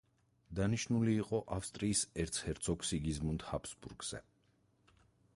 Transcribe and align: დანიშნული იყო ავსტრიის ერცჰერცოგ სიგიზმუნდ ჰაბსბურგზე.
დანიშნული 0.59 1.11
იყო 1.23 1.41
ავსტრიის 1.55 2.01
ერცჰერცოგ 2.23 2.85
სიგიზმუნდ 2.91 3.45
ჰაბსბურგზე. 3.49 4.23